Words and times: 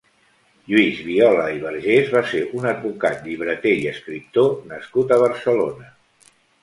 Lluís 0.69 1.01
Viola 1.09 1.43
i 1.57 1.59
Vergés 1.65 2.09
va 2.15 2.23
ser 2.31 2.41
un 2.61 2.65
advocat, 2.71 3.21
llibreter 3.27 3.75
i 3.83 3.85
escriptor 3.93 4.51
nascut 4.73 5.15
a 5.15 5.21
Barcelona. 5.29 5.93